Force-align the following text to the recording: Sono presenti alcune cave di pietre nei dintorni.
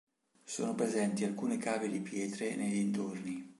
Sono 0.43 0.73
presenti 0.73 1.25
alcune 1.25 1.57
cave 1.59 1.87
di 1.87 1.99
pietre 2.01 2.55
nei 2.55 2.71
dintorni. 2.71 3.49